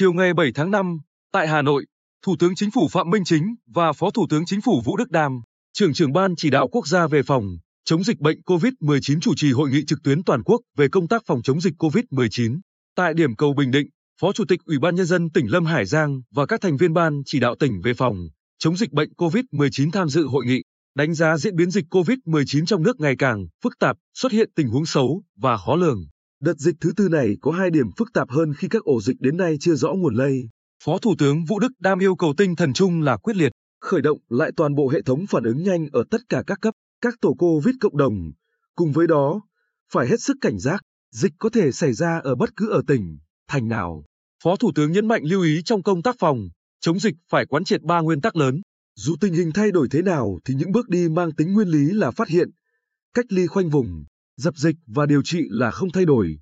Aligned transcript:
Chiều 0.00 0.12
ngày 0.12 0.34
7 0.34 0.52
tháng 0.54 0.70
5, 0.70 0.98
tại 1.32 1.48
Hà 1.48 1.62
Nội, 1.62 1.86
Thủ 2.26 2.36
tướng 2.38 2.54
Chính 2.54 2.70
phủ 2.70 2.88
Phạm 2.88 3.10
Minh 3.10 3.24
Chính 3.24 3.54
và 3.66 3.92
Phó 3.92 4.10
Thủ 4.10 4.26
tướng 4.30 4.44
Chính 4.46 4.60
phủ 4.60 4.82
Vũ 4.84 4.96
Đức 4.96 5.10
Đam, 5.10 5.40
trưởng 5.72 5.92
trưởng 5.92 6.12
ban 6.12 6.36
chỉ 6.36 6.50
đạo 6.50 6.68
quốc 6.68 6.86
gia 6.86 7.06
về 7.06 7.22
phòng 7.22 7.44
chống 7.84 8.04
dịch 8.04 8.20
bệnh 8.20 8.40
COVID-19 8.40 9.20
chủ 9.20 9.34
trì 9.36 9.52
hội 9.52 9.70
nghị 9.70 9.84
trực 9.86 9.98
tuyến 10.04 10.24
toàn 10.24 10.42
quốc 10.42 10.60
về 10.76 10.88
công 10.88 11.08
tác 11.08 11.22
phòng 11.26 11.42
chống 11.42 11.60
dịch 11.60 11.74
COVID-19. 11.78 12.60
Tại 12.96 13.14
điểm 13.14 13.36
cầu 13.36 13.54
Bình 13.54 13.70
Định, 13.70 13.86
Phó 14.20 14.32
Chủ 14.32 14.44
tịch 14.48 14.60
Ủy 14.64 14.78
ban 14.78 14.94
Nhân 14.94 15.06
dân 15.06 15.30
tỉnh 15.30 15.46
Lâm 15.46 15.64
Hải 15.64 15.84
Giang 15.84 16.20
và 16.34 16.46
các 16.46 16.60
thành 16.60 16.76
viên 16.76 16.94
ban 16.94 17.22
chỉ 17.26 17.40
đạo 17.40 17.54
tỉnh 17.60 17.80
về 17.84 17.94
phòng 17.94 18.16
chống 18.58 18.76
dịch 18.76 18.92
bệnh 18.92 19.12
COVID-19 19.16 19.90
tham 19.90 20.08
dự 20.08 20.26
hội 20.26 20.44
nghị, 20.46 20.62
đánh 20.96 21.14
giá 21.14 21.36
diễn 21.36 21.56
biến 21.56 21.70
dịch 21.70 21.84
COVID-19 21.90 22.64
trong 22.66 22.82
nước 22.82 23.00
ngày 23.00 23.14
càng 23.18 23.46
phức 23.64 23.78
tạp, 23.78 23.96
xuất 24.14 24.32
hiện 24.32 24.50
tình 24.56 24.68
huống 24.68 24.86
xấu 24.86 25.22
và 25.36 25.56
khó 25.56 25.76
lường. 25.76 26.00
Đợt 26.40 26.58
dịch 26.58 26.76
thứ 26.80 26.92
tư 26.96 27.08
này 27.08 27.36
có 27.40 27.52
hai 27.52 27.70
điểm 27.70 27.86
phức 27.96 28.12
tạp 28.12 28.30
hơn 28.30 28.54
khi 28.54 28.68
các 28.68 28.84
ổ 28.84 29.00
dịch 29.00 29.16
đến 29.20 29.36
nay 29.36 29.56
chưa 29.60 29.74
rõ 29.74 29.92
nguồn 29.92 30.14
lây. 30.14 30.48
Phó 30.84 30.98
Thủ 30.98 31.14
tướng 31.18 31.44
Vũ 31.44 31.58
Đức 31.58 31.72
Đam 31.78 31.98
yêu 31.98 32.14
cầu 32.14 32.34
tinh 32.36 32.56
thần 32.56 32.72
chung 32.72 33.02
là 33.02 33.16
quyết 33.16 33.36
liệt, 33.36 33.52
khởi 33.80 34.02
động 34.02 34.18
lại 34.28 34.52
toàn 34.56 34.74
bộ 34.74 34.88
hệ 34.88 35.02
thống 35.02 35.26
phản 35.26 35.44
ứng 35.44 35.62
nhanh 35.62 35.86
ở 35.92 36.04
tất 36.10 36.20
cả 36.28 36.42
các 36.46 36.58
cấp, 36.60 36.74
các 37.00 37.14
tổ 37.20 37.34
COVID 37.38 37.74
cộng 37.80 37.96
đồng. 37.96 38.32
Cùng 38.74 38.92
với 38.92 39.06
đó, 39.06 39.40
phải 39.92 40.08
hết 40.08 40.20
sức 40.20 40.36
cảnh 40.40 40.58
giác, 40.58 40.82
dịch 41.14 41.32
có 41.38 41.48
thể 41.48 41.72
xảy 41.72 41.92
ra 41.92 42.20
ở 42.24 42.34
bất 42.34 42.56
cứ 42.56 42.70
ở 42.70 42.82
tỉnh, 42.86 43.18
thành 43.48 43.68
nào. 43.68 44.04
Phó 44.44 44.56
Thủ 44.56 44.72
tướng 44.74 44.92
nhấn 44.92 45.08
mạnh 45.08 45.22
lưu 45.24 45.42
ý 45.42 45.62
trong 45.64 45.82
công 45.82 46.02
tác 46.02 46.16
phòng, 46.18 46.48
chống 46.80 47.00
dịch 47.00 47.14
phải 47.30 47.46
quán 47.46 47.64
triệt 47.64 47.82
ba 47.82 48.00
nguyên 48.00 48.20
tắc 48.20 48.36
lớn. 48.36 48.60
Dù 48.96 49.16
tình 49.20 49.34
hình 49.34 49.52
thay 49.54 49.70
đổi 49.70 49.88
thế 49.90 50.02
nào 50.02 50.38
thì 50.44 50.54
những 50.54 50.72
bước 50.72 50.88
đi 50.88 51.08
mang 51.08 51.32
tính 51.32 51.52
nguyên 51.52 51.68
lý 51.68 51.90
là 51.90 52.10
phát 52.10 52.28
hiện, 52.28 52.50
cách 53.14 53.26
ly 53.28 53.46
khoanh 53.46 53.68
vùng, 53.68 54.04
dập 54.40 54.56
dịch 54.56 54.76
và 54.86 55.06
điều 55.06 55.22
trị 55.22 55.40
là 55.50 55.70
không 55.70 55.90
thay 55.92 56.04
đổi. 56.04 56.38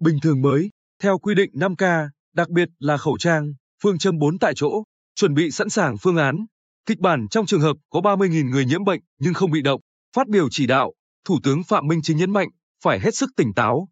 Bình 0.00 0.18
thường 0.22 0.42
mới, 0.42 0.70
theo 1.02 1.18
quy 1.18 1.34
định 1.34 1.50
5K, 1.52 2.08
đặc 2.34 2.48
biệt 2.48 2.68
là 2.78 2.96
khẩu 2.96 3.18
trang, 3.18 3.52
phương 3.82 3.98
châm 3.98 4.18
4 4.18 4.38
tại 4.38 4.52
chỗ, 4.56 4.82
chuẩn 5.14 5.34
bị 5.34 5.50
sẵn 5.50 5.68
sàng 5.68 5.96
phương 5.98 6.16
án, 6.16 6.46
kịch 6.86 6.98
bản 6.98 7.28
trong 7.28 7.46
trường 7.46 7.60
hợp 7.60 7.76
có 7.90 8.00
30.000 8.00 8.50
người 8.50 8.64
nhiễm 8.64 8.84
bệnh 8.84 9.00
nhưng 9.18 9.34
không 9.34 9.50
bị 9.50 9.62
động. 9.62 9.80
Phát 10.16 10.28
biểu 10.28 10.48
chỉ 10.50 10.66
đạo, 10.66 10.92
Thủ 11.24 11.38
tướng 11.42 11.62
Phạm 11.64 11.86
Minh 11.86 12.00
Chính 12.02 12.16
nhấn 12.16 12.30
mạnh 12.30 12.48
phải 12.84 13.00
hết 13.00 13.14
sức 13.14 13.30
tỉnh 13.36 13.54
táo, 13.54 13.88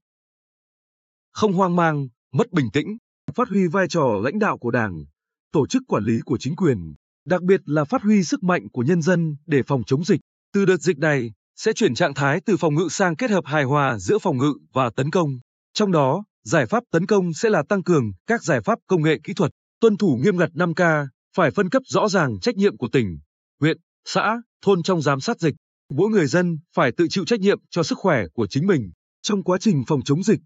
không 1.32 1.52
hoang 1.52 1.76
mang, 1.76 2.08
mất 2.32 2.52
bình 2.52 2.70
tĩnh, 2.72 2.96
phát 3.34 3.48
huy 3.48 3.66
vai 3.66 3.88
trò 3.88 4.20
lãnh 4.24 4.38
đạo 4.38 4.58
của 4.58 4.70
Đảng, 4.70 5.04
tổ 5.52 5.66
chức 5.66 5.82
quản 5.86 6.04
lý 6.04 6.20
của 6.24 6.38
chính 6.38 6.56
quyền, 6.56 6.94
đặc 7.24 7.42
biệt 7.42 7.60
là 7.64 7.84
phát 7.84 8.02
huy 8.02 8.24
sức 8.24 8.42
mạnh 8.42 8.68
của 8.72 8.82
nhân 8.82 9.02
dân 9.02 9.36
để 9.46 9.62
phòng 9.62 9.82
chống 9.86 10.04
dịch. 10.04 10.20
Từ 10.52 10.64
đợt 10.64 10.76
dịch 10.76 10.98
này, 10.98 11.32
sẽ 11.62 11.72
chuyển 11.72 11.94
trạng 11.94 12.14
thái 12.14 12.40
từ 12.46 12.56
phòng 12.56 12.74
ngự 12.74 12.88
sang 12.90 13.16
kết 13.16 13.30
hợp 13.30 13.44
hài 13.46 13.64
hòa 13.64 13.98
giữa 13.98 14.18
phòng 14.18 14.38
ngự 14.38 14.52
và 14.72 14.90
tấn 14.96 15.10
công. 15.10 15.30
Trong 15.74 15.92
đó, 15.92 16.24
giải 16.44 16.66
pháp 16.66 16.84
tấn 16.92 17.06
công 17.06 17.32
sẽ 17.32 17.50
là 17.50 17.62
tăng 17.68 17.82
cường 17.82 18.12
các 18.26 18.42
giải 18.42 18.60
pháp 18.60 18.78
công 18.86 19.02
nghệ 19.02 19.18
kỹ 19.24 19.34
thuật, 19.34 19.50
tuân 19.80 19.96
thủ 19.96 20.18
nghiêm 20.22 20.36
ngặt 20.36 20.50
5K, 20.54 21.06
phải 21.36 21.50
phân 21.50 21.68
cấp 21.68 21.82
rõ 21.86 22.08
ràng 22.08 22.40
trách 22.42 22.56
nhiệm 22.56 22.76
của 22.76 22.88
tỉnh, 22.92 23.18
huyện, 23.60 23.76
xã, 24.04 24.36
thôn 24.62 24.82
trong 24.82 25.02
giám 25.02 25.20
sát 25.20 25.40
dịch. 25.40 25.54
Mỗi 25.90 26.10
người 26.10 26.26
dân 26.26 26.58
phải 26.74 26.92
tự 26.96 27.06
chịu 27.10 27.24
trách 27.24 27.40
nhiệm 27.40 27.58
cho 27.70 27.82
sức 27.82 27.98
khỏe 27.98 28.24
của 28.34 28.46
chính 28.46 28.66
mình. 28.66 28.90
Trong 29.22 29.42
quá 29.42 29.58
trình 29.60 29.84
phòng 29.86 30.00
chống 30.04 30.22
dịch, 30.22 30.40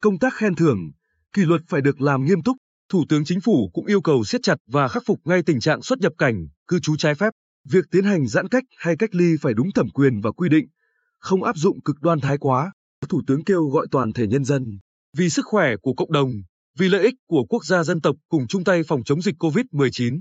công 0.00 0.18
tác 0.18 0.34
khen 0.34 0.54
thưởng, 0.54 0.78
kỷ 1.32 1.42
luật 1.42 1.60
phải 1.68 1.80
được 1.80 2.00
làm 2.00 2.24
nghiêm 2.24 2.42
túc. 2.42 2.56
Thủ 2.88 3.04
tướng 3.08 3.24
Chính 3.24 3.40
phủ 3.40 3.70
cũng 3.72 3.86
yêu 3.86 4.00
cầu 4.00 4.24
siết 4.24 4.42
chặt 4.42 4.56
và 4.66 4.88
khắc 4.88 5.02
phục 5.06 5.20
ngay 5.24 5.42
tình 5.42 5.60
trạng 5.60 5.82
xuất 5.82 5.98
nhập 5.98 6.12
cảnh, 6.18 6.46
cư 6.66 6.80
trú 6.80 6.96
trái 6.96 7.14
phép. 7.14 7.30
Việc 7.64 7.84
tiến 7.90 8.04
hành 8.04 8.26
giãn 8.26 8.48
cách 8.48 8.64
hay 8.78 8.96
cách 8.96 9.14
ly 9.14 9.36
phải 9.40 9.54
đúng 9.54 9.68
thẩm 9.74 9.88
quyền 9.88 10.20
và 10.20 10.30
quy 10.30 10.48
định, 10.48 10.66
không 11.18 11.42
áp 11.42 11.56
dụng 11.56 11.80
cực 11.82 11.96
đoan 12.00 12.20
thái 12.20 12.38
quá. 12.38 12.72
Thủ 13.08 13.22
tướng 13.26 13.44
kêu 13.44 13.64
gọi 13.64 13.86
toàn 13.90 14.12
thể 14.12 14.26
nhân 14.26 14.44
dân 14.44 14.78
vì 15.16 15.30
sức 15.30 15.44
khỏe 15.46 15.76
của 15.82 15.94
cộng 15.94 16.12
đồng, 16.12 16.30
vì 16.78 16.88
lợi 16.88 17.04
ích 17.04 17.14
của 17.26 17.44
quốc 17.48 17.64
gia 17.64 17.84
dân 17.84 18.00
tộc 18.00 18.16
cùng 18.28 18.46
chung 18.46 18.64
tay 18.64 18.82
phòng 18.82 19.04
chống 19.04 19.22
dịch 19.22 19.34
COVID-19. 19.38 20.20